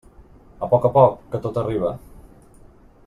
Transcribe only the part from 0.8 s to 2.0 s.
a poc, que tot arriba.